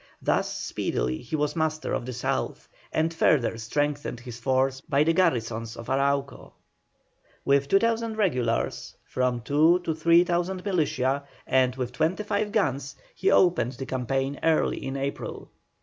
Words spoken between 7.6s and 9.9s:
2,000 regulars, from 2,000